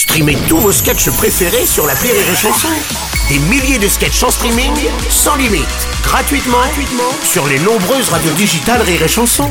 [0.00, 2.68] Streamez tous vos sketchs préférés sur la Rire et Chanson.
[3.28, 4.72] Des milliers de sketchs en streaming,
[5.10, 5.66] sans limite,
[6.02, 9.50] gratuitement, gratuitement sur les nombreuses radios digitales Rire et Chanson.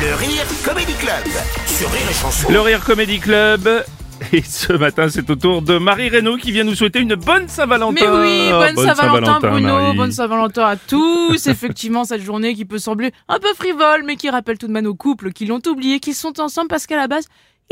[0.00, 1.22] Le Rire Comedy Club
[1.66, 2.50] sur Rire et Chanson.
[2.50, 3.84] Le Rire Comedy Club.
[4.32, 7.48] Et ce matin, c'est au tour de Marie Reynaud qui vient nous souhaiter une bonne
[7.48, 7.92] Saint-Valentin.
[7.92, 9.96] Mais oui, bonne, Saint-Valentin Bruno, Marie.
[9.98, 11.46] bonne Saint-Valentin à tous.
[11.46, 14.86] Effectivement, cette journée qui peut sembler un peu frivole, mais qui rappelle tout de même
[14.86, 17.26] aux couples qui l'ont oublié, qu'ils sont ensemble parce qu'à la base,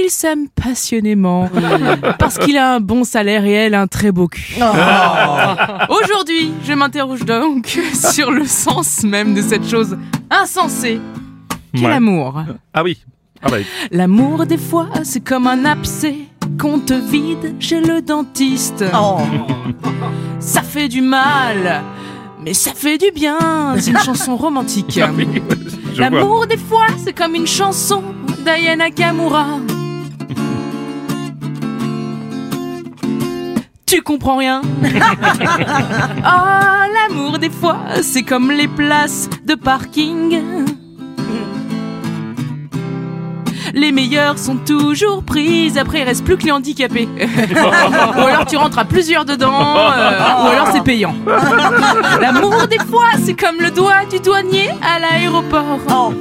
[0.05, 1.49] ils s'aiment passionnément.
[2.19, 4.57] parce qu'il a un bon salaire et elle un très beau cul.
[5.89, 9.97] Aujourd'hui, je m'interroge donc sur le sens même de cette chose
[10.31, 11.01] insensée
[11.75, 11.89] qu'est Ouais.
[11.91, 12.43] l'amour.
[12.75, 12.99] Ah oui.
[13.43, 13.57] Ah bah,
[13.91, 16.17] L'amour, des fois, c'est comme un abcès
[16.61, 18.85] qu'on te vide chez le dentiste.
[20.41, 21.83] Ça fait du mal,
[22.43, 23.75] mais ça fait du bien.
[23.79, 24.99] C'est une chanson romantique.
[25.17, 25.27] oui,
[25.97, 26.11] vois.
[26.11, 28.03] L'amour, des fois, c'est comme une chanson
[28.45, 29.47] d'Aya Nakamura.
[33.91, 36.39] Tu comprends rien Oh,
[36.95, 40.41] l'amour, des fois, c'est comme les places de parking.
[43.75, 47.09] Les meilleures sont toujours prises, après il reste plus que les handicapés.
[47.21, 51.17] ou alors tu rentres à plusieurs dedans, euh, ou alors c'est payant.
[52.21, 56.13] L'amour des fois, c'est comme le doigt du douanier à l'aéroport.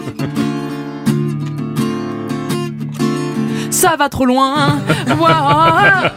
[3.80, 4.77] Ça va trop loin.
[5.08, 6.09] Alors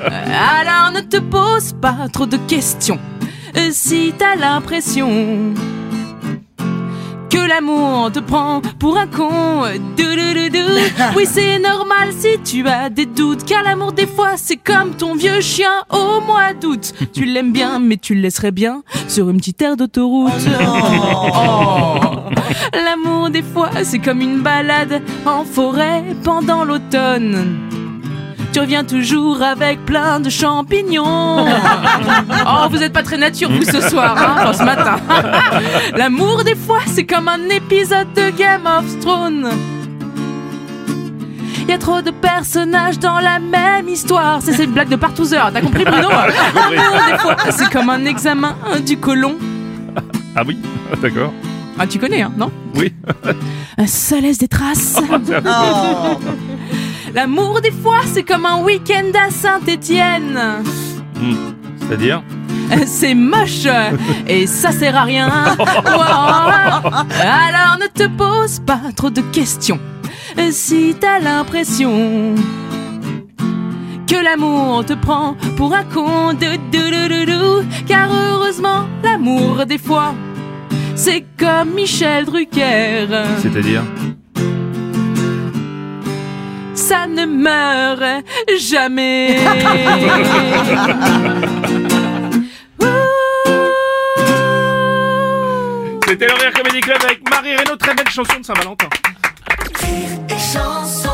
[0.92, 2.98] ne te pose pas trop de questions.
[3.70, 5.54] Si t'as l'impression
[7.32, 9.62] que l'amour te prend pour un con.
[11.16, 15.14] Oui, c'est normal si tu as des doutes, car l'amour des fois c'est comme ton
[15.14, 16.92] vieux chien au mois d'août.
[17.12, 20.32] Tu l'aimes bien, mais tu le laisserais bien sur une petite aire d'autoroute.
[20.60, 21.98] Oh.
[22.72, 27.81] L'amour des fois c'est comme une balade en forêt pendant l'automne.
[28.52, 31.46] Tu reviens toujours avec plein de champignons.
[32.44, 34.96] Oh, vous êtes pas très nature, vous, ce soir, hein, enfin, ce matin.
[35.96, 39.48] L'amour, des fois, c'est comme un épisode de Game of Thrones.
[41.62, 44.40] Il y a trop de personnages dans la même histoire.
[44.42, 46.08] C'est cette blague de partouzeur, t'as compris, Bruno
[46.72, 49.36] L'amour, des fois, c'est comme un examen du colon.
[50.34, 50.58] Ah oui,
[51.00, 51.32] d'accord.
[51.78, 52.50] Ah, tu connais, hein, non?
[52.74, 52.92] Oui.
[53.86, 54.96] Ça laisse des traces.
[54.98, 56.18] Affreux.
[57.14, 60.40] L'amour, des fois, c'est comme un week-end à Saint-Étienne.
[61.20, 61.34] Hmm.
[61.78, 62.22] C'est-à-dire
[62.86, 63.66] C'est moche
[64.26, 65.28] et ça sert à rien.
[65.58, 66.88] Alors
[67.80, 69.78] ne te pose pas trop de questions.
[70.50, 72.34] Si t'as l'impression
[74.06, 76.56] que l'amour te prend pour un con de
[77.86, 80.14] car heureusement l'amour des fois
[80.94, 83.06] c'est comme Michel Drucker.
[83.38, 83.82] C'est-à-dire
[86.92, 88.22] Ça ne meurt
[88.60, 89.38] jamais.
[96.06, 98.90] C'était le Rire Comedy Club avec Marie Reynaud, très belle chanson de Saint-Valentin.
[100.38, 101.11] Rire